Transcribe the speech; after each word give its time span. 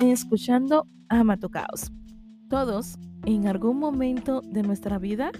Escuchando 0.00 0.86
Ama 1.08 1.36
tu 1.36 1.50
caos. 1.50 1.92
Todos, 2.48 2.98
en 3.24 3.46
algún 3.46 3.78
momento 3.78 4.40
de 4.40 4.62
nuestra 4.62 4.98
vida, 4.98 5.30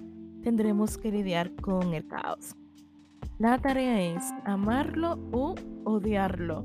tendremos 0.43 0.99
que 0.99 1.11
lidiar 1.11 1.55
con 1.57 1.95
el 1.95 2.07
caos. 2.07 2.55
La 3.39 3.59
tarea 3.59 4.01
es 4.03 4.23
amarlo 4.45 5.19
o 5.33 5.55
odiarlo. 5.85 6.65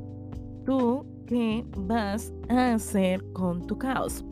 ¿Tú 0.65 1.05
qué 1.27 1.65
vas 1.77 2.33
a 2.49 2.73
hacer 2.73 3.23
con 3.33 3.65
tu 3.65 3.77
caos? 3.77 4.25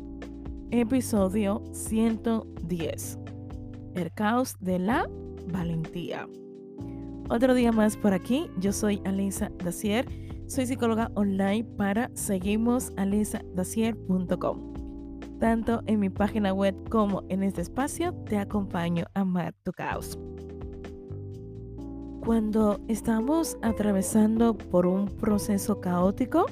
Episodio 0.71 1.64
110. 1.71 3.20
El 3.95 4.11
caos 4.14 4.55
de 4.59 4.79
la 4.79 5.09
valentía. 5.52 6.27
Otro 7.29 7.54
día 7.54 7.71
más 7.71 7.98
por 7.98 8.14
aquí. 8.14 8.50
Yo 8.59 8.71
soy 8.71 9.02
Alisa 9.05 9.52
Dacier. 9.64 10.07
Soy 10.48 10.66
psicóloga 10.66 11.12
online 11.16 11.66
para 11.77 12.09
seguimosalesadacier.com. 12.13 14.73
Tanto 15.40 15.84
en 15.88 15.99
mi 15.99 16.09
página 16.09 16.54
web 16.54 16.73
como 16.90 17.26
en 17.27 17.44
este 17.44 17.59
espacio 17.62 18.13
te 18.13 18.38
acompaño 18.38 19.04
a 19.13 19.20
amar 19.21 19.54
tu 19.63 19.73
caos. 19.73 20.18
Cuando 22.23 22.80
estamos 22.88 23.57
atravesando 23.62 24.57
por 24.57 24.88
un 24.88 25.07
proceso 25.07 25.81
caótico, 25.81 26.45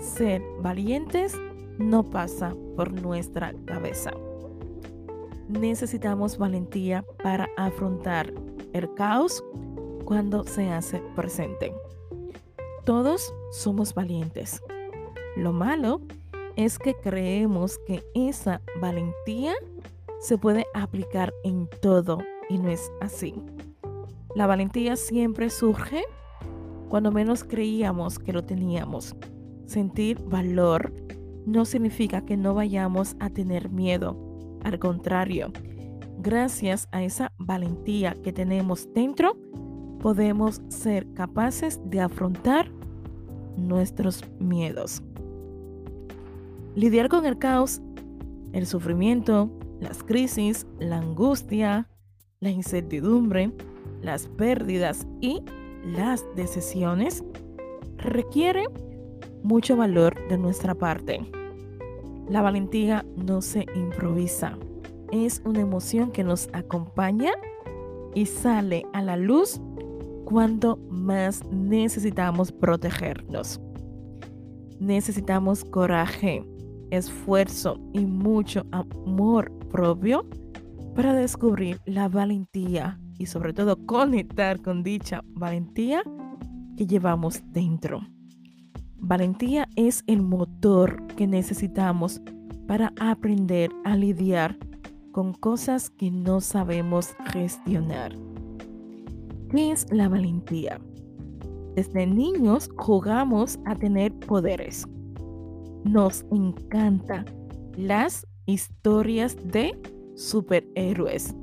ser 0.00 0.42
valientes 0.60 1.38
no 1.78 2.02
pasa 2.02 2.56
por 2.76 2.92
nuestra 2.92 3.54
cabeza. 3.66 4.10
Necesitamos 5.48 6.38
valentía 6.38 7.04
para 7.22 7.48
afrontar 7.56 8.34
el 8.72 8.92
caos 8.94 9.44
cuando 10.04 10.42
se 10.42 10.70
hace 10.70 10.98
presente. 11.14 11.72
Todos 12.84 13.32
somos 13.52 13.94
valientes. 13.94 14.60
Lo 15.36 15.52
malo 15.52 16.00
es 16.56 16.80
que 16.80 16.94
creemos 16.94 17.78
que 17.86 18.02
esa 18.14 18.60
valentía 18.80 19.54
se 20.20 20.36
puede 20.36 20.66
aplicar 20.74 21.32
en 21.44 21.68
todo 21.80 22.18
y 22.48 22.58
no 22.58 22.70
es 22.70 22.92
así. 23.00 23.34
La 24.34 24.48
valentía 24.48 24.96
siempre 24.96 25.48
surge 25.48 26.02
cuando 26.88 27.12
menos 27.12 27.44
creíamos 27.44 28.18
que 28.18 28.32
lo 28.32 28.42
teníamos. 28.42 29.14
Sentir 29.64 30.18
valor 30.20 30.92
no 31.46 31.64
significa 31.64 32.24
que 32.24 32.36
no 32.36 32.52
vayamos 32.52 33.14
a 33.20 33.30
tener 33.30 33.70
miedo. 33.70 34.16
Al 34.64 34.80
contrario, 34.80 35.52
gracias 36.18 36.88
a 36.90 37.04
esa 37.04 37.32
valentía 37.38 38.16
que 38.24 38.32
tenemos 38.32 38.92
dentro, 38.92 39.36
podemos 40.02 40.60
ser 40.68 41.06
capaces 41.14 41.80
de 41.84 42.00
afrontar 42.00 42.68
nuestros 43.56 44.24
miedos. 44.40 45.02
Lidiar 46.74 47.08
con 47.08 47.24
el 47.24 47.38
caos, 47.38 47.80
el 48.52 48.66
sufrimiento, 48.66 49.48
las 49.80 50.02
crisis, 50.02 50.66
la 50.78 50.98
angustia, 50.98 51.88
la 52.40 52.50
incertidumbre, 52.50 53.52
las 54.02 54.26
pérdidas 54.26 55.06
y 55.20 55.42
las 55.84 56.24
decisiones 56.34 57.24
requiere 57.96 58.64
mucho 59.44 59.76
valor 59.76 60.16
de 60.28 60.36
nuestra 60.36 60.74
parte. 60.74 61.20
La 62.28 62.42
valentía 62.42 63.04
no 63.16 63.40
se 63.40 63.66
improvisa, 63.76 64.58
es 65.12 65.42
una 65.44 65.60
emoción 65.60 66.10
que 66.10 66.24
nos 66.24 66.48
acompaña 66.52 67.32
y 68.14 68.26
sale 68.26 68.86
a 68.92 69.02
la 69.02 69.16
luz 69.16 69.60
cuando 70.24 70.76
más 70.90 71.44
necesitamos 71.50 72.52
protegernos. 72.52 73.60
Necesitamos 74.80 75.64
coraje, 75.64 76.44
esfuerzo 76.90 77.78
y 77.92 78.04
mucho 78.04 78.66
amor 78.72 79.52
propio 79.70 80.26
para 80.94 81.14
descubrir 81.14 81.80
la 81.86 82.08
valentía 82.08 82.98
y 83.18 83.26
sobre 83.26 83.52
todo 83.52 83.76
conectar 83.86 84.60
con 84.60 84.82
dicha 84.82 85.22
valentía 85.28 86.02
que 86.76 86.86
llevamos 86.86 87.42
dentro. 87.52 88.00
Valentía 88.96 89.68
es 89.76 90.04
el 90.06 90.22
motor 90.22 91.06
que 91.16 91.26
necesitamos 91.26 92.20
para 92.66 92.92
aprender 93.00 93.70
a 93.84 93.96
lidiar 93.96 94.56
con 95.12 95.34
cosas 95.34 95.90
que 95.90 96.10
no 96.10 96.40
sabemos 96.40 97.14
gestionar. 97.32 98.16
¿Qué 99.52 99.70
es 99.70 99.86
la 99.92 100.08
valentía? 100.08 100.80
Desde 101.74 102.06
niños 102.06 102.70
jugamos 102.78 103.58
a 103.66 103.74
tener 103.74 104.10
poderes. 104.20 104.88
Nos 105.84 106.24
encantan 106.32 107.26
las 107.76 108.26
historias 108.46 109.36
de 109.52 109.78
superhéroes, 110.14 111.34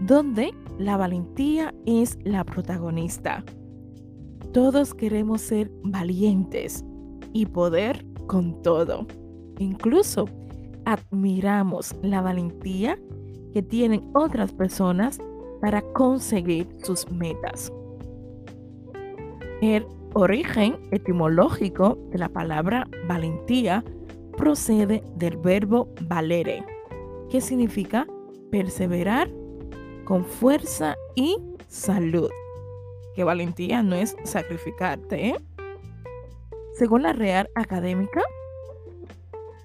donde 0.00 0.54
la 0.78 0.96
valentía 0.96 1.74
es 1.84 2.18
la 2.24 2.42
protagonista. 2.42 3.44
Todos 4.54 4.94
queremos 4.94 5.42
ser 5.42 5.70
valientes 5.84 6.82
y 7.34 7.44
poder 7.44 8.02
con 8.28 8.62
todo. 8.62 9.06
Incluso 9.58 10.24
admiramos 10.86 11.94
la 12.00 12.22
valentía 12.22 12.98
que 13.52 13.62
tienen 13.62 14.10
otras 14.14 14.54
personas 14.54 15.18
para 15.62 15.80
conseguir 15.80 16.66
sus 16.82 17.08
metas. 17.12 17.72
El 19.62 19.86
origen 20.12 20.76
etimológico 20.90 21.96
de 22.10 22.18
la 22.18 22.28
palabra 22.28 22.88
valentía 23.06 23.84
procede 24.36 25.04
del 25.14 25.36
verbo 25.36 25.88
valere, 26.08 26.66
que 27.30 27.40
significa 27.40 28.08
perseverar 28.50 29.30
con 30.04 30.24
fuerza 30.24 30.96
y 31.14 31.36
salud. 31.68 32.28
Que 33.14 33.22
valentía 33.22 33.84
no 33.84 33.94
es 33.94 34.16
sacrificarte. 34.24 35.28
¿eh? 35.28 35.36
Según 36.74 37.04
la 37.04 37.12
Real 37.12 37.48
Académica, 37.54 38.22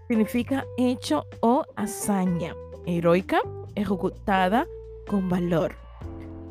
significa 0.07 0.63
hecho 0.77 1.25
o 1.39 1.65
hazaña 1.75 2.55
heroica 2.85 3.41
ejecutada 3.73 4.67
con 5.07 5.27
valor 5.27 5.86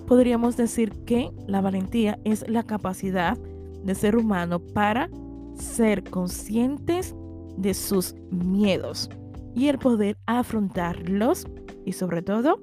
podríamos 0.06 0.56
decir 0.56 0.90
que 1.04 1.30
la 1.46 1.60
valentía 1.60 2.18
es 2.24 2.48
la 2.48 2.62
capacidad 2.62 3.36
de 3.84 3.94
ser 3.94 4.16
humano 4.16 4.60
para 4.60 5.10
ser 5.54 6.04
conscientes 6.04 7.14
de 7.56 7.74
sus 7.74 8.14
miedos 8.30 9.10
y 9.54 9.68
el 9.68 9.78
poder 9.78 10.16
afrontarlos 10.26 11.46
y 11.84 11.92
sobre 11.92 12.22
todo 12.22 12.58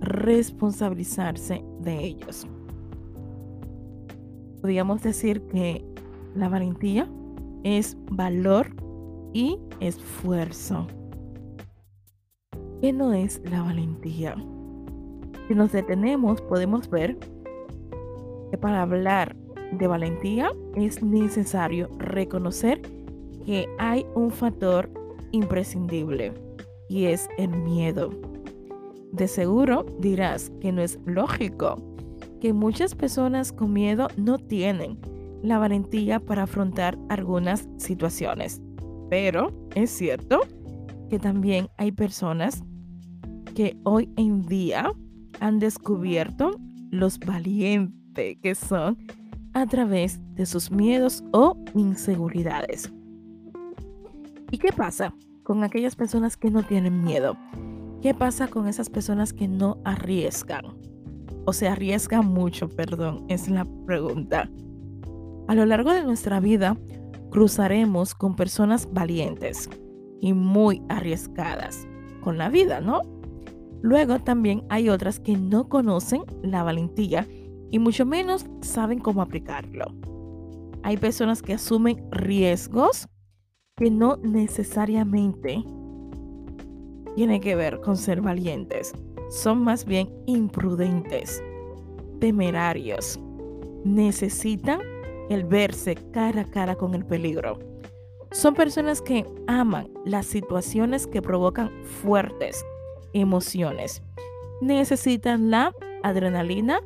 responsabilizarse 0.00 1.64
de 1.80 2.04
ellos. 2.04 2.46
Podríamos 4.60 5.02
decir 5.02 5.42
que 5.48 5.84
la 6.34 6.48
valentía 6.48 7.08
es 7.62 7.96
valor 8.10 8.74
y 9.32 9.58
esfuerzo. 9.80 10.86
¿Qué 12.80 12.92
no 12.92 13.12
es 13.12 13.40
la 13.50 13.62
valentía? 13.62 14.36
Si 15.48 15.54
nos 15.54 15.72
detenemos, 15.72 16.40
podemos 16.42 16.88
ver 16.88 17.18
que 18.50 18.58
para 18.58 18.82
hablar 18.82 19.36
de 19.72 19.86
valentía 19.86 20.52
es 20.74 21.02
necesario 21.02 21.88
reconocer 21.98 22.80
que 23.44 23.68
hay 23.78 24.06
un 24.14 24.30
factor 24.30 24.90
imprescindible 25.32 26.32
y 26.88 27.06
es 27.06 27.28
el 27.36 27.50
miedo. 27.50 28.10
De 29.12 29.28
seguro 29.28 29.84
dirás 29.98 30.50
que 30.60 30.72
no 30.72 30.82
es 30.82 30.98
lógico 31.04 31.76
que 32.40 32.52
muchas 32.52 32.94
personas 32.94 33.52
con 33.52 33.72
miedo 33.72 34.08
no 34.16 34.38
tienen 34.38 34.98
la 35.42 35.58
valentía 35.58 36.20
para 36.20 36.44
afrontar 36.44 36.98
algunas 37.08 37.68
situaciones. 37.76 38.62
Pero 39.10 39.52
es 39.74 39.90
cierto 39.90 40.40
que 41.10 41.18
también 41.18 41.68
hay 41.76 41.92
personas 41.92 42.64
que 43.54 43.76
hoy 43.84 44.10
en 44.16 44.42
día 44.42 44.92
han 45.40 45.58
descubierto 45.58 46.52
los 46.90 47.18
valientes 47.18 48.38
que 48.42 48.54
son 48.54 48.98
a 49.52 49.66
través 49.66 50.20
de 50.34 50.46
sus 50.46 50.70
miedos 50.70 51.24
o 51.32 51.56
inseguridades. 51.74 52.92
¿Y 54.50 54.58
qué 54.58 54.72
pasa 54.72 55.14
con 55.42 55.64
aquellas 55.64 55.96
personas 55.96 56.36
que 56.36 56.50
no 56.50 56.62
tienen 56.62 57.02
miedo? 57.02 57.36
¿Qué 58.02 58.14
pasa 58.14 58.48
con 58.48 58.68
esas 58.68 58.90
personas 58.90 59.32
que 59.32 59.48
no 59.48 59.78
arriesgan? 59.84 60.64
O 61.46 61.52
se 61.52 61.68
arriesgan 61.68 62.26
mucho, 62.26 62.68
perdón, 62.68 63.24
es 63.28 63.48
la 63.48 63.66
pregunta. 63.86 64.50
A 65.48 65.54
lo 65.54 65.66
largo 65.66 65.92
de 65.92 66.04
nuestra 66.04 66.40
vida 66.40 66.76
cruzaremos 67.30 68.14
con 68.14 68.36
personas 68.36 68.88
valientes 68.92 69.68
y 70.20 70.32
muy 70.32 70.82
arriesgadas 70.88 71.86
con 72.20 72.38
la 72.38 72.48
vida, 72.48 72.80
¿no? 72.80 73.02
Luego 73.84 74.18
también 74.18 74.64
hay 74.70 74.88
otras 74.88 75.20
que 75.20 75.36
no 75.36 75.68
conocen 75.68 76.22
la 76.42 76.62
valentía 76.62 77.28
y 77.70 77.78
mucho 77.78 78.06
menos 78.06 78.46
saben 78.62 78.98
cómo 78.98 79.20
aplicarlo. 79.20 79.84
Hay 80.82 80.96
personas 80.96 81.42
que 81.42 81.52
asumen 81.52 82.02
riesgos 82.10 83.06
que 83.76 83.90
no 83.90 84.16
necesariamente 84.22 85.62
tiene 87.14 87.40
que 87.40 87.56
ver 87.56 87.82
con 87.82 87.98
ser 87.98 88.22
valientes. 88.22 88.94
Son 89.28 89.62
más 89.62 89.84
bien 89.84 90.08
imprudentes, 90.24 91.42
temerarios. 92.20 93.20
Necesitan 93.84 94.80
el 95.28 95.44
verse 95.44 95.96
cara 96.10 96.40
a 96.40 96.50
cara 96.50 96.74
con 96.74 96.94
el 96.94 97.04
peligro. 97.04 97.58
Son 98.30 98.54
personas 98.54 99.02
que 99.02 99.26
aman 99.46 99.90
las 100.06 100.24
situaciones 100.24 101.06
que 101.06 101.20
provocan 101.20 101.70
fuertes 101.84 102.64
emociones. 103.14 104.02
Necesitan 104.60 105.50
la 105.50 105.72
adrenalina 106.02 106.80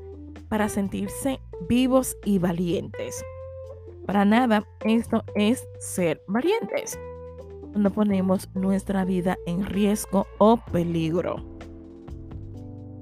para 0.48 0.68
sentirse 0.68 1.40
vivos 1.68 2.16
y 2.24 2.38
valientes. 2.38 3.24
Para 4.06 4.24
nada 4.24 4.66
esto 4.84 5.24
es 5.34 5.66
ser 5.80 6.22
valientes 6.28 6.98
cuando 7.72 7.90
ponemos 7.90 8.48
nuestra 8.54 9.04
vida 9.04 9.36
en 9.46 9.66
riesgo 9.66 10.26
o 10.38 10.56
peligro. 10.72 11.36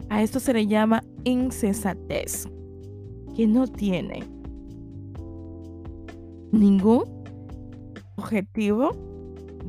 A 0.08 0.22
esto 0.22 0.40
se 0.40 0.52
le 0.52 0.66
llama 0.66 1.02
insensatez, 1.24 2.48
que 3.36 3.46
no 3.46 3.66
tiene 3.66 4.24
ningún 6.52 7.04
objetivo 8.16 8.90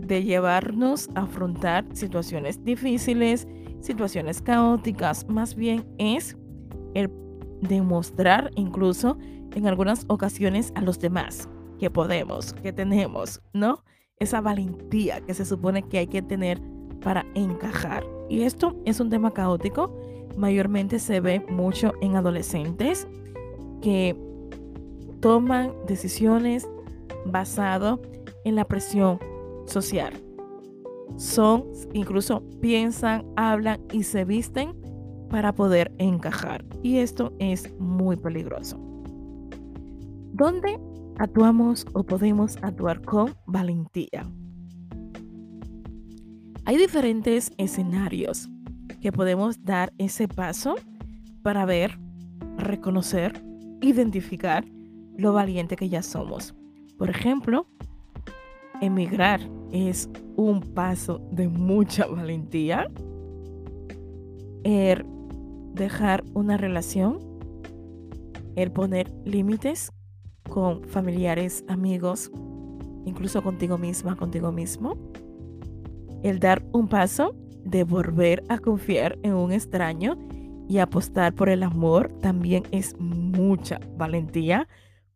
de 0.08 0.24
llevarnos 0.24 1.10
a 1.16 1.24
afrontar 1.24 1.86
situaciones 1.94 2.64
difíciles, 2.64 3.48
situaciones 3.82 4.42
caóticas, 4.42 5.28
más 5.28 5.56
bien 5.56 5.86
es 5.98 6.38
el 6.94 7.12
demostrar 7.62 8.52
incluso 8.56 9.18
en 9.54 9.68
algunas 9.68 10.06
ocasiones 10.08 10.72
a 10.76 10.82
los 10.82 11.00
demás 11.00 11.50
que 11.80 11.90
podemos, 11.90 12.54
que 12.54 12.74
tenemos, 12.74 13.42
¿no? 13.54 13.84
Esa 14.20 14.42
valentía 14.42 15.22
que 15.22 15.34
se 15.34 15.46
supone 15.46 15.84
que 15.84 16.00
hay 16.00 16.08
que 16.08 16.22
tener 16.22 16.62
para 17.04 17.26
encajar. 17.36 18.04
Y 18.30 18.42
esto 18.42 18.76
es 18.86 19.00
un 19.00 19.10
tema 19.10 19.32
caótico, 19.32 19.96
mayormente 20.38 21.00
se 21.00 21.20
ve 21.20 21.46
mucho 21.50 21.94
en 22.02 22.16
adolescentes 22.16 23.08
que 23.82 24.16
toman 25.20 25.74
decisiones 25.88 26.68
basado 27.26 28.02
en 28.44 28.56
la 28.56 28.66
presión 28.66 29.20
social. 29.68 30.14
Son, 31.16 31.66
incluso 31.94 32.44
piensan, 32.62 33.26
hablan 33.36 33.80
y 33.92 34.04
se 34.04 34.26
visten 34.26 34.74
para 35.30 35.54
poder 35.54 35.92
encajar. 35.98 36.66
Y 36.84 36.98
esto 36.98 37.34
es 37.40 37.74
muy 37.80 38.16
peligroso. 38.16 38.78
¿Dónde 40.34 40.80
actuamos 41.18 41.86
o 41.94 42.04
podemos 42.04 42.58
actuar 42.62 43.02
con 43.02 43.36
valentía? 43.46 44.26
Hay 46.66 46.78
diferentes 46.78 47.52
escenarios 47.58 48.50
que 49.02 49.12
podemos 49.12 49.64
dar 49.64 49.94
ese 49.98 50.28
paso 50.28 50.76
para 51.42 51.66
ver, 51.66 51.98
reconocer, 52.58 53.42
identificar 53.82 54.66
lo 55.18 55.34
valiente 55.34 55.76
que 55.76 55.90
ya 55.90 56.04
somos. 56.04 56.54
Por 56.98 57.10
ejemplo, 57.10 57.68
emigrar 58.82 59.40
es 59.72 60.10
un 60.36 60.62
paso 60.62 61.20
de 61.32 61.48
mucha 61.48 62.06
valentía. 62.08 62.90
El 64.64 65.06
dejar 65.74 66.24
una 66.34 66.58
relación, 66.58 67.20
el 68.56 68.72
poner 68.72 69.12
límites 69.24 69.92
con 70.50 70.84
familiares, 70.84 71.64
amigos, 71.68 72.32
incluso 73.06 73.44
contigo 73.44 73.78
misma, 73.78 74.16
contigo 74.16 74.52
mismo. 74.52 74.98
El 76.24 76.40
dar 76.40 76.64
un 76.74 76.88
paso 76.88 77.36
de 77.64 77.84
volver 77.84 78.44
a 78.50 78.58
confiar 78.58 79.18
en 79.24 79.34
un 79.34 79.52
extraño 79.52 80.18
y 80.68 80.80
apostar 80.80 81.34
por 81.34 81.50
el 81.50 81.64
amor 81.64 82.12
también 82.22 82.64
es 82.72 82.98
mucha 83.00 83.80
valentía 83.98 84.68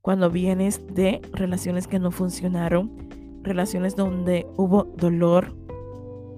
cuando 0.01 0.29
vienes 0.29 0.81
de 0.93 1.21
relaciones 1.33 1.87
que 1.87 1.99
no 1.99 2.11
funcionaron, 2.11 3.10
relaciones 3.43 3.95
donde 3.95 4.47
hubo 4.57 4.83
dolor, 4.83 5.53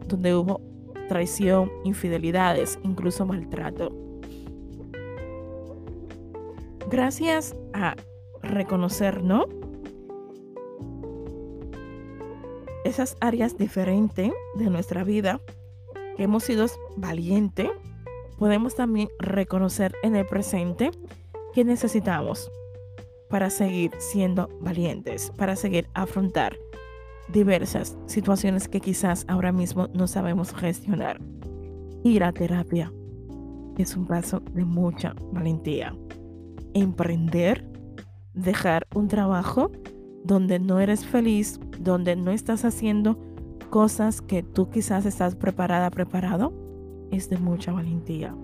donde 0.08 0.36
hubo 0.36 0.62
traición, 1.08 1.72
infidelidades, 1.84 2.80
incluso 2.84 3.26
maltrato. 3.26 3.92
Gracias 6.90 7.56
a 7.74 7.96
reconocer, 8.42 9.24
¿no? 9.24 9.46
Esas 12.84 13.16
áreas 13.22 13.58
diferentes 13.58 14.32
de 14.56 14.70
nuestra 14.70 15.04
vida 15.04 15.40
que 16.18 16.24
hemos 16.24 16.44
sido 16.44 16.66
valientes, 16.98 17.70
podemos 18.38 18.76
también 18.76 19.10
reconocer 19.20 19.96
en 20.04 20.16
el 20.16 20.26
presente 20.26 20.92
que 21.54 21.64
necesitamos 21.64 22.52
para 23.30 23.50
seguir 23.50 23.92
siendo 23.98 24.50
valientes, 24.62 25.32
para 25.32 25.56
seguir 25.56 25.88
afrontar 25.94 26.58
diversas 27.34 27.98
situaciones 28.06 28.70
que 28.70 28.80
quizás 28.80 29.26
ahora 29.28 29.52
mismo 29.52 29.90
no 29.94 30.08
sabemos 30.08 30.54
gestionar. 30.54 31.20
Ir 32.04 32.24
a 32.24 32.32
terapia 32.32 32.94
es 33.78 33.98
un 33.98 34.06
paso 34.06 34.40
de 34.54 34.64
mucha 34.64 35.16
valentía. 35.32 35.96
Emprender, 36.74 37.68
dejar 38.34 38.88
un 38.96 39.08
trabajo 39.08 39.72
donde 40.24 40.60
no 40.60 40.80
eres 40.80 41.06
feliz, 41.06 41.60
donde 41.80 42.16
no 42.16 42.32
estás 42.32 42.64
haciendo 42.64 43.20
cosas 43.70 44.22
que 44.22 44.44
tú 44.44 44.70
quizás 44.70 45.06
estás 45.06 45.36
preparada, 45.36 45.90
preparado, 45.90 46.54
es 47.12 47.30
de 47.30 47.38
mucha 47.38 47.72
valentía. 47.74 48.36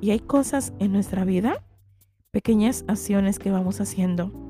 Y 0.00 0.10
hay 0.10 0.20
cosas 0.20 0.72
en 0.78 0.92
nuestra 0.92 1.24
vida 1.24 1.64
pequeñas 2.30 2.84
acciones 2.86 3.38
que 3.38 3.50
vamos 3.50 3.80
haciendo 3.80 4.47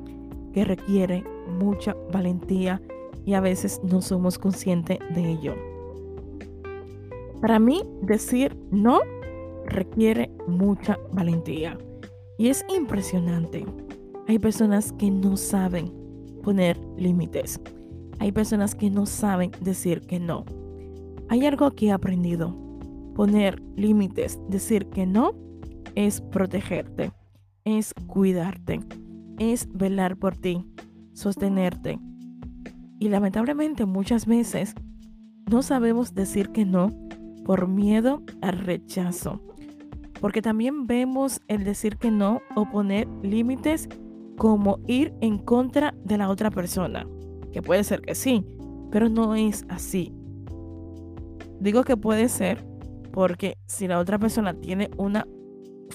que 0.53 0.65
requieren 0.65 1.25
mucha 1.59 1.97
valentía 2.12 2.81
y 3.25 3.35
a 3.35 3.41
veces 3.41 3.81
no 3.83 4.00
somos 4.00 4.39
conscientes 4.39 4.99
de 5.15 5.31
ello. 5.33 5.55
Para 7.41 7.59
mí, 7.59 7.83
decir 8.03 8.56
no 8.71 9.00
requiere 9.67 10.31
mucha 10.47 10.99
valentía 11.12 11.79
y 12.39 12.49
es 12.49 12.65
impresionante. 12.75 13.65
Hay 14.27 14.39
personas 14.39 14.93
que 14.93 15.11
no 15.11 15.37
saben 15.37 15.93
poner 16.43 16.78
límites. 16.97 17.61
Hay 18.19 18.33
personas 18.33 18.75
que 18.75 18.90
no 18.90 19.07
saben 19.07 19.52
decir 19.61 20.02
que 20.02 20.19
no. 20.19 20.45
Hay 21.28 21.47
algo 21.47 21.71
que 21.71 21.87
he 21.87 21.93
aprendido. 21.93 22.57
Poner 23.14 23.61
límites, 23.76 24.38
decir 24.49 24.87
que 24.87 25.07
no, 25.07 25.35
es 25.95 26.21
protegerte 26.21 27.12
es 27.76 27.93
cuidarte, 28.07 28.81
es 29.38 29.68
velar 29.73 30.16
por 30.16 30.37
ti, 30.37 30.64
sostenerte. 31.12 31.99
Y 32.99 33.09
lamentablemente 33.09 33.87
muchas 33.87 34.26
veces 34.26 34.75
no 35.50 35.62
sabemos 35.62 36.14
decir 36.14 36.50
que 36.50 36.64
no 36.64 36.92
por 37.45 37.68
miedo 37.68 38.23
al 38.42 38.59
rechazo. 38.59 39.40
Porque 40.21 40.42
también 40.42 40.87
vemos 40.87 41.40
el 41.49 41.64
decir 41.64 41.97
que 41.97 42.11
no 42.11 42.42
o 42.57 42.68
poner 42.68 43.09
límites 43.23 43.88
como 44.37 44.80
ir 44.87 45.14
en 45.21 45.38
contra 45.38 45.95
de 46.04 46.18
la 46.18 46.28
otra 46.28 46.50
persona. 46.50 47.07
Que 47.52 47.62
puede 47.62 47.85
ser 47.85 48.02
que 48.02 48.14
sí, 48.14 48.45
pero 48.90 49.09
no 49.09 49.35
es 49.35 49.64
así. 49.68 50.12
Digo 51.61 51.85
que 51.85 51.97
puede 51.97 52.28
ser 52.28 52.64
porque 53.12 53.59
si 53.66 53.88
la 53.88 53.99
otra 53.99 54.18
persona 54.18 54.54
tiene 54.54 54.90
una 54.97 55.26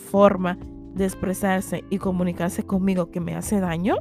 forma 0.10 0.58
de 0.94 1.84
y 1.90 1.98
comunicarse 1.98 2.64
conmigo 2.64 3.10
que 3.10 3.20
me 3.20 3.36
hace 3.36 3.60
daño, 3.60 3.96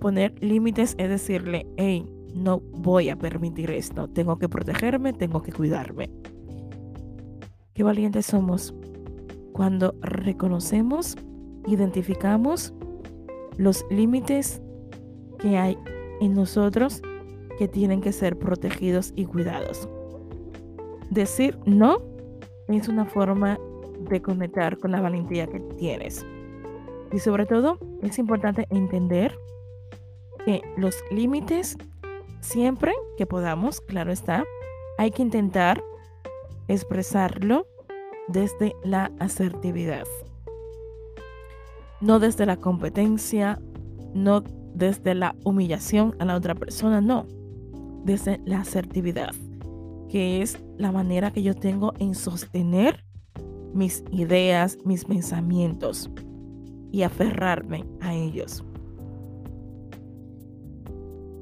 poner 0.00 0.34
límites 0.42 0.94
es 0.98 1.08
decirle, 1.08 1.66
hey, 1.76 2.04
no 2.34 2.60
voy 2.60 3.08
a 3.08 3.16
permitir 3.16 3.70
esto, 3.70 4.08
tengo 4.08 4.38
que 4.38 4.48
protegerme, 4.48 5.12
tengo 5.12 5.42
que 5.42 5.52
cuidarme. 5.52 6.10
Qué 7.74 7.82
valientes 7.82 8.26
somos 8.26 8.74
cuando 9.52 9.94
reconocemos, 10.00 11.16
identificamos 11.66 12.74
los 13.56 13.84
límites 13.90 14.60
que 15.38 15.56
hay 15.56 15.78
en 16.20 16.34
nosotros 16.34 17.02
que 17.58 17.68
tienen 17.68 18.00
que 18.00 18.12
ser 18.12 18.38
protegidos 18.38 19.12
y 19.14 19.26
cuidados. 19.26 19.88
Decir 21.10 21.58
no 21.66 21.98
es 22.68 22.88
una 22.88 23.04
forma 23.04 23.58
conectar 24.20 24.78
con 24.78 24.90
la 24.90 25.00
valentía 25.00 25.46
que 25.46 25.60
tienes. 25.78 26.26
Y 27.12 27.18
sobre 27.18 27.46
todo, 27.46 27.78
es 28.02 28.18
importante 28.18 28.66
entender 28.70 29.38
que 30.44 30.62
los 30.76 30.96
límites, 31.10 31.76
siempre 32.40 32.92
que 33.16 33.26
podamos, 33.26 33.80
claro 33.80 34.12
está, 34.12 34.44
hay 34.98 35.10
que 35.10 35.22
intentar 35.22 35.82
expresarlo 36.68 37.66
desde 38.28 38.74
la 38.82 39.10
asertividad. 39.18 40.04
No 42.00 42.18
desde 42.18 42.46
la 42.46 42.56
competencia, 42.56 43.60
no 44.14 44.42
desde 44.74 45.14
la 45.14 45.36
humillación 45.44 46.16
a 46.18 46.24
la 46.24 46.36
otra 46.36 46.54
persona, 46.54 47.00
no, 47.00 47.26
desde 48.04 48.40
la 48.44 48.60
asertividad, 48.60 49.30
que 50.08 50.42
es 50.42 50.58
la 50.76 50.92
manera 50.92 51.30
que 51.30 51.42
yo 51.42 51.54
tengo 51.54 51.92
en 51.98 52.14
sostener 52.14 53.04
mis 53.74 54.04
ideas, 54.10 54.78
mis 54.84 55.04
pensamientos 55.04 56.10
y 56.90 57.02
aferrarme 57.02 57.84
a 58.00 58.14
ellos. 58.14 58.64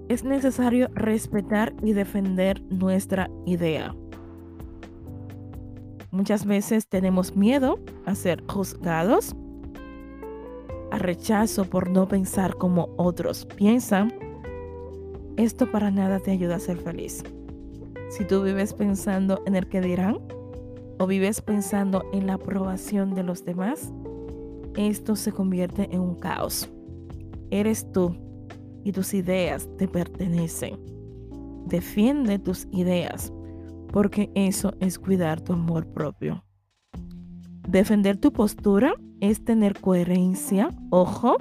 Es 0.09 0.25
necesario 0.25 0.89
respetar 0.95 1.75
y 1.83 1.93
defender 1.93 2.61
nuestra 2.71 3.31
idea. 3.47 3.95
Muchas 6.11 6.45
veces 6.45 6.89
tenemos 6.89 7.37
miedo 7.37 7.79
a 8.05 8.17
ser 8.17 8.43
juzgados, 8.49 9.37
a 10.91 10.99
rechazo 10.99 11.65
por 11.65 11.91
no 11.91 12.09
pensar 12.09 12.57
como 12.57 12.89
otros 12.97 13.47
piensan. 13.47 14.13
Esto 15.37 15.71
para 15.71 15.93
nada 15.93 16.19
te 16.19 16.33
ayuda 16.33 16.57
a 16.57 16.61
ser 16.61 16.79
feliz. 16.79 17.23
Si 18.09 18.25
tú 18.25 18.43
vives 18.43 18.75
pensando 18.75 19.41
en 19.47 19.55
el 19.55 19.69
que 19.69 19.81
dirán 19.81 20.19
o 21.01 21.07
vives 21.07 21.41
pensando 21.41 22.05
en 22.13 22.27
la 22.27 22.35
aprobación 22.35 23.15
de 23.15 23.23
los 23.23 23.43
demás, 23.43 23.91
esto 24.77 25.17
se 25.17 25.33
convierte 25.33 25.89
en 25.95 26.01
un 26.03 26.15
caos. 26.15 26.71
Eres 27.51 27.91
tú 27.91 28.15
y 28.85 28.93
tus 28.93 29.15
ideas 29.15 29.67
te 29.79 29.89
pertenecen. 29.89 30.79
Defiende 31.65 32.39
tus 32.39 32.69
ideas, 32.71 33.33
porque 33.91 34.31
eso 34.35 34.75
es 34.81 34.99
cuidar 34.99 35.41
tu 35.41 35.55
amor 35.55 35.87
propio. 35.87 36.45
Defender 37.67 38.19
tu 38.19 38.31
postura 38.31 38.93
es 39.21 39.43
tener 39.43 39.81
coherencia, 39.81 40.69
ojo, 40.91 41.39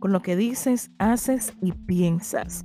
con 0.00 0.10
lo 0.12 0.22
que 0.22 0.34
dices, 0.34 0.90
haces 0.98 1.52
y 1.62 1.70
piensas. 1.70 2.64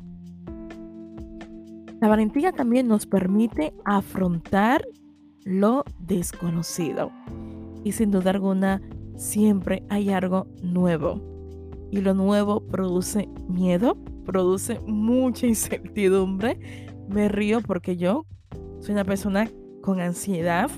La 2.02 2.08
valentía 2.08 2.52
también 2.52 2.88
nos 2.88 3.06
permite 3.06 3.72
afrontar 3.86 4.84
lo 5.46 5.84
desconocido. 6.00 7.12
Y 7.84 7.92
sin 7.92 8.12
duda 8.12 8.32
alguna, 8.32 8.82
siempre 9.16 9.84
hay 9.90 10.10
algo 10.10 10.48
nuevo 10.62 11.34
y 11.94 12.02
lo 12.02 12.16
nuevo 12.16 12.60
produce 12.60 13.30
miedo, 13.48 13.96
produce 14.26 14.80
mucha 14.88 15.46
incertidumbre. 15.48 16.58
Me 17.08 17.30
río 17.30 17.62
porque 17.62 17.98
yo 17.98 18.26
soy 18.80 18.94
una 18.94 19.04
persona 19.06 19.48
con 19.84 20.00
ansiedad. 20.00 20.72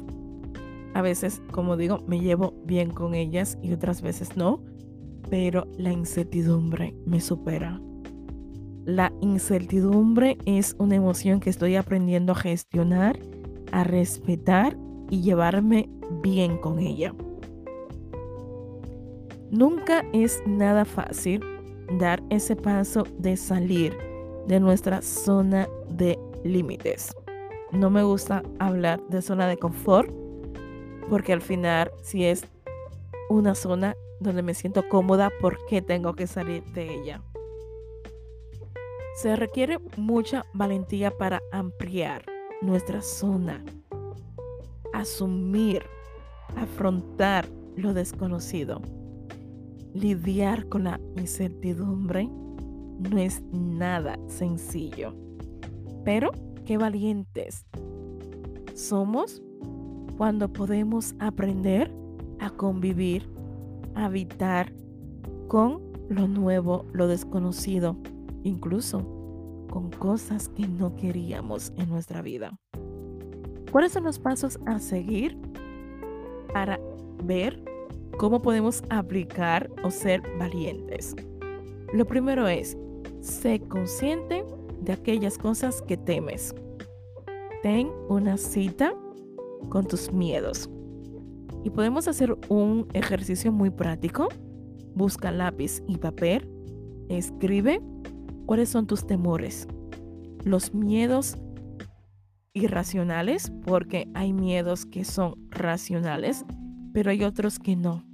A 0.93 1.01
veces, 1.01 1.41
como 1.51 1.77
digo, 1.77 2.03
me 2.05 2.19
llevo 2.19 2.53
bien 2.65 2.89
con 2.89 3.15
ellas 3.15 3.57
y 3.62 3.72
otras 3.72 4.01
veces 4.01 4.36
no, 4.36 4.62
pero 5.29 5.67
la 5.77 5.93
incertidumbre 5.93 6.93
me 7.05 7.22
supera. 7.22 7.79
La 8.84 9.13
incertidumbre 9.22 10.38
es 10.45 10.75
una 10.79 10.95
emoción 10.95 11.39
que 11.39 11.50
estoy 11.50 11.77
aprendiendo 11.77 12.34
a 12.34 12.36
gestionar, 12.36 13.17
a 13.75 13.84
respetar 13.84 14.77
y 15.10 15.22
llevarme 15.22 15.89
bien 16.22 16.58
con 16.58 16.79
ella. 16.79 17.13
Nunca 19.51 20.05
es 20.13 20.41
nada 20.48 20.86
fácil 20.86 21.44
dar 22.00 22.24
ese 22.29 22.55
paso 22.55 23.03
de 23.20 23.36
salir 23.36 23.96
de 24.48 24.62
nuestra 24.62 25.01
zona 25.01 25.67
de 25.89 26.17
límites. 26.46 27.13
No 27.74 27.89
me 27.89 28.01
gusta 28.03 28.44
hablar 28.60 29.01
de 29.10 29.22
zona 29.22 29.46
de 29.48 29.58
confort 29.58 30.10
porque 31.10 31.34
al 31.34 31.41
final 31.41 31.91
si 32.01 32.24
es 32.24 32.46
una 33.29 33.55
zona 33.55 33.96
donde 34.22 34.41
me 34.41 34.53
siento 34.53 34.88
cómoda, 34.88 35.29
¿por 35.41 35.58
qué 35.65 35.82
tengo 35.82 36.13
que 36.13 36.27
salir 36.27 36.63
de 36.74 36.96
ella? 36.96 37.22
Se 39.17 39.36
requiere 39.36 39.79
mucha 39.98 40.46
valentía 40.53 41.12
para 41.12 41.41
ampliar 41.51 42.35
nuestra 42.65 43.01
zona, 43.01 43.63
asumir, 44.93 45.84
afrontar 46.55 47.48
lo 47.75 47.93
desconocido 47.93 48.81
lidiar 49.95 50.67
con 50.67 50.84
la 50.84 51.00
incertidumbre 51.15 52.29
no 53.00 53.17
es 53.17 53.41
nada 53.51 54.19
sencillo. 54.27 55.15
Pero 56.03 56.31
qué 56.65 56.77
valientes 56.77 57.65
somos 58.74 59.41
cuando 60.17 60.51
podemos 60.51 61.15
aprender 61.19 61.91
a 62.39 62.50
convivir, 62.50 63.29
a 63.95 64.05
habitar 64.05 64.74
con 65.48 65.81
lo 66.10 66.27
nuevo, 66.27 66.86
lo 66.91 67.07
desconocido, 67.07 67.95
incluso 68.43 69.14
con 69.75 69.91
cosas 69.91 70.48
que 70.48 70.70
no 70.70 70.96
queríamos 70.96 71.74
en 71.75 71.89
nuestra 71.89 72.22
vida. 72.22 72.58
¿Cuáles 73.74 73.91
son 73.91 74.05
los 74.05 74.20
pasos 74.20 74.58
a 74.65 74.79
seguir 74.79 75.38
para 76.53 76.79
ver 77.25 77.62
¿Cómo 78.17 78.41
podemos 78.41 78.82
aplicar 78.89 79.70
o 79.84 79.91
ser 79.91 80.22
valientes? 80.39 81.17
Lo 81.94 82.05
primero 82.05 82.48
es, 82.48 82.77
sé 83.20 83.60
consciente 83.60 84.46
de 84.79 84.94
aquellas 84.94 85.38
cosas 85.38 85.82
que 85.82 85.98
temes. 85.98 86.55
Ten 87.62 87.89
una 88.08 88.38
cita 88.38 88.94
con 89.67 89.86
tus 89.86 90.13
miedos. 90.13 90.70
Y 91.65 91.72
podemos 91.72 92.08
hacer 92.08 92.38
un 92.48 92.88
ejercicio 92.94 93.51
muy 93.51 93.70
práctico. 93.70 94.29
Busca 94.94 95.29
lápiz 95.29 95.84
y 95.86 95.98
papel. 95.98 96.50
Escribe 97.10 97.82
cuáles 98.46 98.70
son 98.70 98.88
tus 98.88 99.06
temores. 99.06 99.68
Los 100.44 100.74
miedos 100.74 101.38
irracionales, 102.54 103.52
porque 103.66 104.08
hay 104.14 104.34
miedos 104.34 104.86
que 104.86 105.04
son 105.04 105.36
racionales 105.50 106.46
pero 106.96 107.12
hay 107.12 107.25
otros 107.25 107.60
que 107.60 107.75
no. 107.75 108.06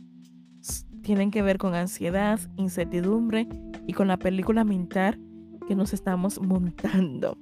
Tienen 1.04 1.30
que 1.30 1.44
ver 1.44 1.60
con 1.60 1.76
ansiedad, 1.76 2.40
incertidumbre 2.58 3.48
y 3.86 3.94
con 3.94 4.08
la 4.08 4.18
película 4.18 4.64
mental 4.64 5.22
que 5.68 5.76
nos 5.76 5.94
estamos 5.94 6.42
montando. 6.42 7.38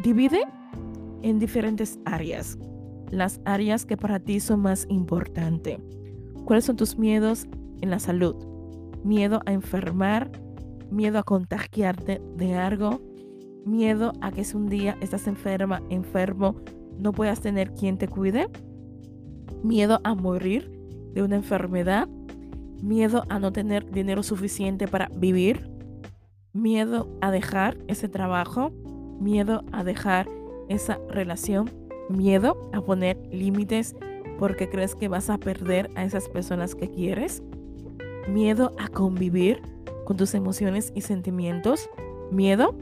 Divide 0.00 0.42
en 1.22 1.38
diferentes 1.38 2.00
áreas. 2.06 2.58
Las 3.12 3.40
áreas 3.44 3.86
que 3.86 3.96
para 3.96 4.18
ti 4.18 4.40
son 4.40 4.62
más 4.62 4.84
importantes. 4.90 5.78
¿Cuáles 6.44 6.64
son 6.64 6.74
tus 6.74 6.98
miedos 6.98 7.46
en 7.80 7.90
la 7.90 8.00
salud? 8.00 8.34
Miedo 9.04 9.42
a 9.46 9.52
enfermar, 9.52 10.32
miedo 10.90 11.18
a 11.18 11.22
contagiarte 11.22 12.20
de 12.36 12.54
algo, 12.54 13.00
miedo 13.64 14.12
a 14.20 14.30
que 14.30 14.44
si 14.44 14.56
un 14.56 14.68
día 14.68 14.96
estás 15.00 15.26
enferma, 15.26 15.82
enfermo, 15.90 16.56
no 16.98 17.12
puedas 17.12 17.40
tener 17.40 17.72
quien 17.72 17.98
te 17.98 18.08
cuide 18.08 18.48
miedo 19.64 20.00
a 20.04 20.14
morir 20.14 20.70
de 21.14 21.22
una 21.22 21.36
enfermedad, 21.36 22.08
miedo 22.82 23.24
a 23.28 23.38
no 23.38 23.52
tener 23.52 23.90
dinero 23.90 24.22
suficiente 24.22 24.86
para 24.86 25.08
vivir, 25.16 25.70
miedo 26.52 27.08
a 27.20 27.30
dejar 27.30 27.78
ese 27.88 28.08
trabajo, 28.08 28.70
miedo 29.20 29.64
a 29.72 29.82
dejar 29.82 30.28
esa 30.68 30.98
relación, 31.08 31.70
miedo 32.10 32.70
a 32.72 32.80
poner 32.82 33.16
límites 33.32 33.96
porque 34.38 34.68
crees 34.68 34.94
que 34.94 35.08
vas 35.08 35.30
a 35.30 35.38
perder 35.38 35.90
a 35.94 36.04
esas 36.04 36.28
personas 36.28 36.74
que 36.74 36.90
quieres, 36.90 37.42
miedo 38.28 38.72
a 38.78 38.88
convivir 38.88 39.62
con 40.04 40.16
tus 40.16 40.34
emociones 40.34 40.92
y 40.94 41.00
sentimientos, 41.02 41.88
miedo 42.30 42.74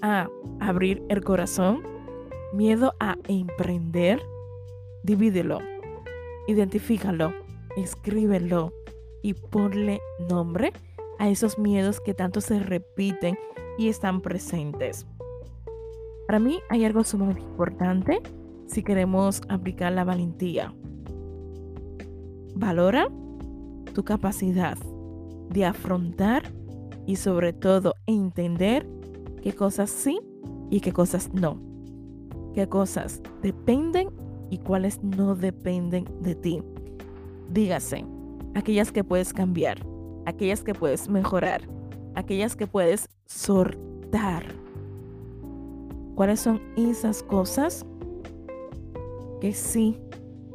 a 0.00 0.28
abrir 0.60 1.02
el 1.08 1.22
corazón, 1.22 1.82
miedo 2.52 2.94
a 3.00 3.16
emprender, 3.28 4.20
divídelo 5.02 5.60
Identifícalo, 6.46 7.32
escríbelo 7.76 8.72
y 9.22 9.34
ponle 9.34 10.00
nombre 10.28 10.72
a 11.18 11.28
esos 11.28 11.56
miedos 11.56 12.00
que 12.00 12.14
tanto 12.14 12.40
se 12.40 12.58
repiten 12.58 13.38
y 13.78 13.88
están 13.88 14.20
presentes. 14.20 15.06
Para 16.26 16.40
mí 16.40 16.58
hay 16.68 16.84
algo 16.84 17.04
sumamente 17.04 17.42
importante 17.42 18.20
si 18.66 18.82
queremos 18.82 19.42
aplicar 19.48 19.92
la 19.92 20.02
valentía. 20.02 20.74
Valora 22.56 23.08
tu 23.94 24.04
capacidad 24.04 24.76
de 25.52 25.64
afrontar 25.64 26.52
y 27.06 27.16
sobre 27.16 27.52
todo 27.52 27.94
entender 28.06 28.86
qué 29.42 29.52
cosas 29.52 29.90
sí 29.90 30.20
y 30.70 30.80
qué 30.80 30.92
cosas 30.92 31.32
no. 31.32 31.58
Qué 32.54 32.68
cosas 32.68 33.20
dependen 33.42 34.10
y 34.50 34.58
cuáles 34.58 35.02
no 35.02 35.34
dependen 35.34 36.04
de 36.20 36.34
ti. 36.34 36.62
Dígase, 37.50 38.04
aquellas 38.54 38.92
que 38.92 39.04
puedes 39.04 39.32
cambiar, 39.32 39.78
aquellas 40.26 40.62
que 40.62 40.74
puedes 40.74 41.08
mejorar, 41.08 41.62
aquellas 42.14 42.56
que 42.56 42.66
puedes 42.66 43.08
sortar. 43.26 44.44
¿Cuáles 46.14 46.40
son 46.40 46.60
esas 46.76 47.22
cosas 47.22 47.86
que 49.40 49.52
sí 49.52 49.98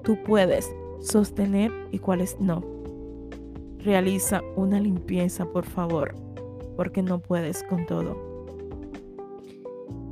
tú 0.03 0.17
puedes 0.23 0.71
sostener 0.99 1.71
y 1.91 1.99
cuáles 1.99 2.39
no? 2.39 2.76
Realiza 3.87 4.41
una 4.57 4.81
limpieza, 4.81 5.45
por 5.45 5.63
favor. 5.63 6.13
porque 6.75 7.01
no 7.01 7.19
puedes 7.21 7.63
con 7.63 7.85
todo. 7.85 8.17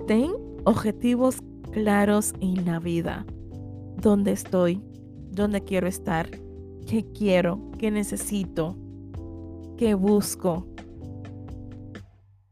Ten 0.08 0.32
objetivos 0.64 1.40
claros 1.72 2.34
en 2.40 2.66
la 2.66 2.80
vida. 2.80 3.26
¿Dónde 4.02 4.32
estoy? 4.32 4.82
¿Dónde 5.30 5.62
quiero 5.62 5.88
estar? 5.88 6.30
¿Qué 6.88 7.06
quiero? 7.14 7.70
¿Qué 7.78 7.92
necesito? 7.92 8.78
¿Qué 9.78 9.94
busco? 9.94 10.66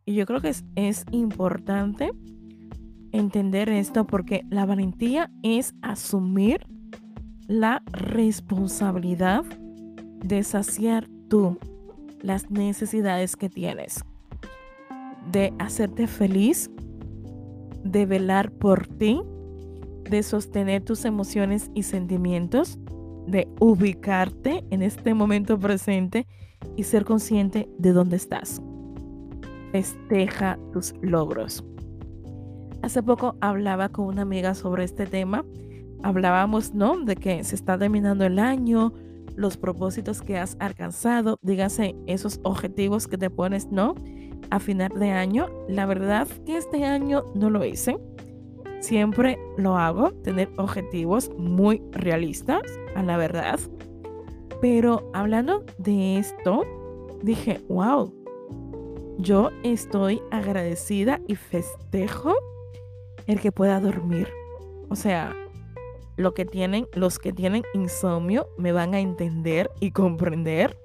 Y 0.06 0.16
yo 0.16 0.26
creo 0.26 0.42
que 0.42 0.50
es, 0.50 0.66
es 0.76 1.06
importante 1.12 2.12
entender 3.14 3.70
esto 3.70 4.06
porque 4.06 4.44
la 4.50 4.66
valentía 4.66 5.32
es 5.42 5.74
asumir 5.82 6.68
la 7.48 7.82
responsabilidad 7.94 9.46
de 10.24 10.44
saciar 10.44 11.13
tú 11.34 11.58
las 12.22 12.52
necesidades 12.52 13.36
que 13.36 13.50
tienes, 13.50 14.06
de 15.32 15.52
hacerte 15.58 16.06
feliz, 16.06 16.70
de 17.84 18.06
velar 18.06 18.52
por 18.52 18.86
ti, 18.86 19.20
de 20.08 20.22
sostener 20.22 20.84
tus 20.84 21.06
emociones 21.06 21.72
y 21.74 21.82
sentimientos, 21.82 22.78
de 23.26 23.48
ubicarte 23.60 24.64
en 24.70 24.84
este 24.84 25.16
momento 25.16 25.60
presente 25.60 26.28
y 26.76 26.84
ser 26.84 27.04
consciente 27.04 27.68
de 27.80 27.94
dónde 27.94 28.18
estás. 28.18 28.62
Festeja 29.72 30.60
tus 30.72 30.94
logros. 31.02 31.66
Hace 32.84 33.02
poco 33.02 33.38
hablaba 33.42 33.90
con 33.90 34.06
una 34.06 34.22
amiga 34.22 34.54
sobre 34.54 34.84
este 34.84 35.08
tema. 35.08 35.44
Hablábamos, 36.04 36.76
¿no? 36.76 36.96
De 37.04 37.16
que 37.16 37.44
se 37.44 37.56
está 37.56 37.76
terminando 37.80 38.24
el 38.24 38.38
año, 38.38 38.94
los 39.36 39.58
propósitos 39.58 40.22
que 40.22 40.38
has 40.38 40.56
alcanzado, 40.60 41.38
dígase 41.42 41.96
esos 42.08 42.40
objetivos 42.44 43.08
que 43.08 43.18
te 43.18 43.30
pones, 43.30 43.68
¿no? 43.72 43.96
A 44.50 44.60
final 44.60 44.92
de 44.98 45.12
año. 45.12 45.48
La 45.68 45.86
verdad 45.86 46.28
que 46.46 46.58
este 46.58 46.84
año 46.84 47.24
no 47.36 47.50
lo 47.50 47.64
hice. 47.66 47.98
Siempre 48.80 49.40
lo 49.58 49.78
hago, 49.78 50.12
tener 50.12 50.50
objetivos 50.58 51.32
muy 51.38 51.82
realistas, 51.92 52.62
a 52.96 53.04
la 53.04 53.18
verdad. 53.18 53.60
Pero 54.62 55.10
hablando 55.14 55.64
de 55.78 56.18
esto, 56.18 56.64
dije, 57.22 57.62
wow, 57.70 58.14
yo 59.18 59.52
estoy 59.64 60.22
agradecida 60.32 61.22
y 61.28 61.36
festejo 61.36 62.36
el 63.28 63.40
que 63.40 63.52
pueda 63.52 63.80
dormir. 63.80 64.28
O 64.90 64.96
sea, 64.96 65.36
lo 66.18 66.34
que 66.34 66.46
tienen, 66.46 66.88
los 66.94 67.20
que 67.20 67.34
tienen 67.34 67.64
insomnio 67.74 68.48
me 68.58 68.72
van 68.72 68.94
a 68.94 69.00
entender 69.00 69.72
y 69.80 69.92
comprender. 69.92 70.78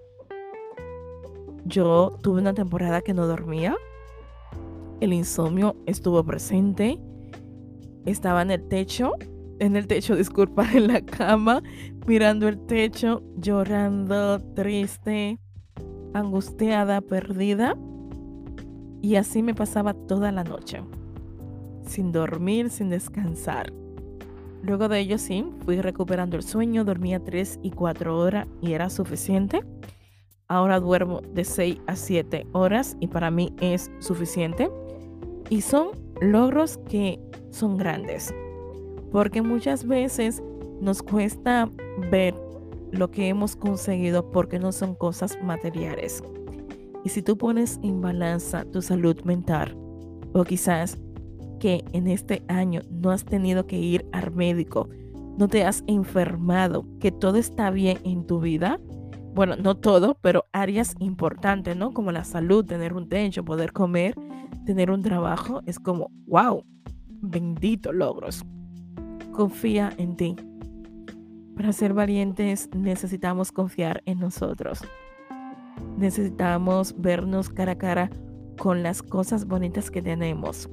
Yo 1.65 2.17
tuve 2.23 2.41
una 2.41 2.55
temporada 2.55 3.03
que 3.03 3.15
no 3.15 3.27
dormía. 3.27 3.77
El 5.01 5.13
insomnio 5.13 5.77
estuvo 5.87 6.25
presente. 6.25 6.99
Estaba 8.05 8.43
en 8.43 8.51
el 8.51 8.69
techo, 8.69 9.13
en 9.59 9.77
el 9.77 9.87
techo, 9.87 10.17
disculpa, 10.17 10.67
en 10.73 10.89
la 10.89 11.03
cama, 11.03 11.63
mirando 12.07 12.49
el 12.49 12.59
techo, 12.67 13.23
llorando, 13.37 14.41
triste, 14.55 15.39
angustiada, 16.15 17.01
perdida. 17.01 17.77
Y 19.03 19.17
así 19.17 19.43
me 19.43 19.55
pasaba 19.55 19.95
toda 19.95 20.33
la 20.33 20.43
noche 20.43 20.83
sin 21.89 22.13
dormir, 22.13 22.71
sin 22.71 22.91
descansar. 22.91 23.73
Luego 24.63 24.89
de 24.89 25.01
ello 25.01 25.19
sí, 25.19 25.45
fui 25.65 25.81
recuperando 25.81 26.37
el 26.37 26.43
sueño, 26.43 26.85
dormía 26.85 27.21
3 27.21 27.61
y 27.63 27.71
4 27.71 28.19
horas 28.19 28.47
y 28.61 28.73
era 28.73 28.91
suficiente. 28.91 29.65
Ahora 30.49 30.81
duermo 30.81 31.21
de 31.21 31.45
6 31.45 31.79
a 31.87 31.95
7 31.95 32.47
horas 32.53 32.97
y 33.01 33.09
para 33.09 33.31
mí 33.31 33.55
es 33.61 33.91
suficiente. 34.01 34.71
Y 35.51 35.61
son 35.61 35.89
logros 36.21 36.79
que 36.89 37.21
son 37.51 37.77
grandes, 37.77 38.35
porque 39.13 39.43
muchas 39.43 39.87
veces 39.87 40.43
nos 40.81 41.03
cuesta 41.03 41.71
ver 42.11 42.35
lo 42.91 43.11
que 43.11 43.29
hemos 43.29 43.57
conseguido 43.57 44.31
porque 44.31 44.59
no 44.59 44.73
son 44.73 44.95
cosas 44.95 45.39
materiales. 45.43 46.23
Y 47.05 47.11
si 47.11 47.23
tú 47.23 47.39
pones 47.39 47.79
en 47.83 48.01
balanza 48.01 48.65
tu 48.65 48.83
salud 48.83 49.21
mental, 49.23 49.77
o 50.33 50.45
quizás 50.45 50.99
que 51.59 51.85
en 51.93 52.07
este 52.09 52.43
año 52.49 52.83
no 52.91 53.11
has 53.11 53.25
tenido 53.25 53.67
que 53.67 53.79
ir 53.79 54.07
al 54.13 54.33
médico, 54.33 54.89
no 55.39 55.49
te 55.49 55.65
has 55.65 55.85
enfermado, 55.87 56.85
que 56.99 57.13
todo 57.13 57.37
está 57.37 57.71
bien 57.71 57.99
en 58.05 58.27
tu 58.27 58.41
vida. 58.41 58.81
Bueno, 59.35 59.55
no 59.57 59.77
todo, 59.77 60.19
pero 60.21 60.47
áreas 60.53 60.97
importantes, 60.99 61.77
¿no? 61.77 61.93
Como 61.93 62.11
la 62.11 62.25
salud, 62.25 62.65
tener 62.65 62.93
un 62.93 63.09
techo, 63.09 63.45
poder 63.45 63.73
comer, 63.73 64.17
tener 64.67 64.91
un 64.91 65.03
trabajo, 65.03 65.61
es 65.67 65.79
como, 65.79 66.11
wow, 66.27 66.65
bendito 67.21 67.93
logros. 67.93 68.45
Confía 69.33 69.93
en 69.97 70.17
ti. 70.17 70.35
Para 71.55 71.73
ser 71.73 71.95
valientes 71.95 72.69
necesitamos 72.75 73.53
confiar 73.53 74.03
en 74.07 74.19
nosotros. 74.19 74.81
Necesitamos 75.97 76.95
vernos 76.99 77.49
cara 77.49 77.73
a 77.73 77.79
cara 77.79 78.11
con 78.59 78.83
las 78.83 79.03
cosas 79.03 79.47
bonitas 79.47 79.91
que 79.91 80.03
tenemos 80.03 80.69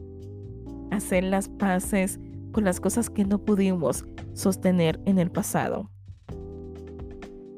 hacer 0.92 1.24
las 1.24 1.50
paces 1.50 2.20
con 2.52 2.64
las 2.64 2.80
cosas 2.80 3.10
que 3.10 3.26
no 3.26 3.40
pudimos 3.40 4.06
sostener 4.34 5.00
en 5.06 5.20
el 5.20 5.30
pasado. 5.32 5.90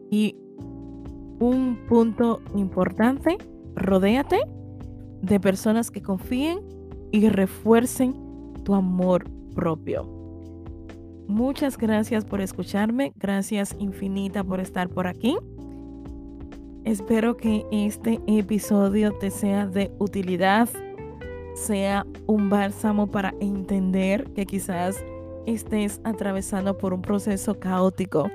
Y 0.09 0.35
un 1.39 1.77
punto 1.87 2.41
importante, 2.55 3.37
rodéate 3.75 4.39
de 5.21 5.39
personas 5.39 5.91
que 5.91 6.01
confíen 6.01 6.59
y 7.11 7.29
refuercen 7.29 8.15
tu 8.63 8.73
amor 8.73 9.29
propio. 9.53 10.17
Muchas 11.27 11.77
gracias 11.77 12.25
por 12.25 12.41
escucharme, 12.41 13.11
gracias 13.17 13.75
infinita 13.79 14.43
por 14.43 14.59
estar 14.59 14.89
por 14.89 15.07
aquí. 15.07 15.37
Espero 16.85 17.35
que 17.35 17.65
este 17.71 18.21
episodio 18.27 19.11
te 19.11 19.29
sea 19.29 19.67
de 19.67 19.91
utilidad 19.99 20.69
sea 21.57 22.05
un 22.27 22.49
bálsamo 22.49 23.07
para 23.07 23.33
entender 23.39 24.31
que 24.33 24.45
quizás 24.45 25.03
estés 25.47 25.99
atravesando 26.03 26.77
por 26.77 26.93
un 26.93 27.01
proceso 27.01 27.59
caótico 27.59 28.29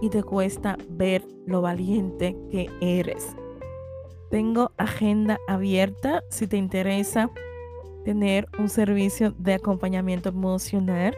y 0.00 0.08
te 0.08 0.22
cuesta 0.22 0.78
ver 0.88 1.22
lo 1.46 1.60
valiente 1.60 2.36
que 2.50 2.68
eres. 2.80 3.36
Tengo 4.30 4.72
agenda 4.78 5.38
abierta 5.46 6.24
si 6.30 6.46
te 6.46 6.56
interesa 6.56 7.30
tener 8.04 8.48
un 8.58 8.68
servicio 8.68 9.32
de 9.38 9.54
acompañamiento 9.54 10.30
emocional 10.30 11.14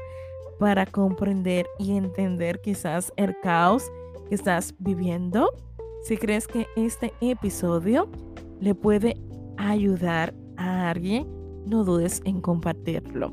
para 0.59 0.87
comprender 0.87 1.67
y 1.79 1.97
entender 1.97 2.61
quizás 2.61 3.13
el 3.17 3.39
caos 3.41 3.91
que 4.29 4.35
estás 4.35 4.75
viviendo. 4.79 5.51
Si 6.03 6.17
crees 6.17 6.49
que 6.49 6.67
este 6.77 7.13
episodio 7.21 8.09
le 8.61 8.75
puede 8.75 9.17
ayudar 9.57 10.35
a 10.57 10.91
alguien, 10.91 11.44
no 11.67 11.85
dudes 11.85 12.23
en 12.25 12.41
compartirlo. 12.41 13.33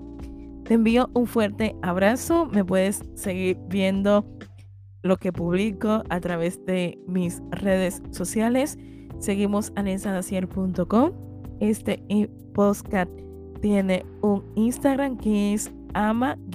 Te 0.64 0.76
envío 0.76 1.10
un 1.14 1.28
fuerte 1.28 1.76
abrazo. 1.82 2.46
Me 2.46 2.64
puedes 2.64 3.04
seguir 3.16 3.58
viendo 3.68 4.26
lo 5.04 5.18
que 5.18 5.34
publico 5.34 6.04
a 6.10 6.20
través 6.20 6.64
de 6.66 7.00
mis 7.08 7.42
redes 7.50 8.02
sociales. 8.12 8.78
Seguimos 9.20 9.72
a 9.76 9.84
Este 11.60 12.04
podcast 12.54 13.12
tiene 13.62 14.06
un 14.22 14.44
Instagram 14.56 15.18
que 15.18 15.54
es 15.54 15.72
ama-tocaos. 15.94 16.46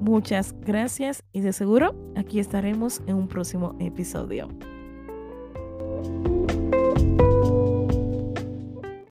Muchas 0.00 0.54
gracias 0.60 1.22
y 1.32 1.40
de 1.40 1.52
seguro 1.52 1.94
aquí 2.16 2.38
estaremos 2.38 3.02
en 3.06 3.16
un 3.16 3.28
próximo 3.28 3.76
episodio. 3.78 4.48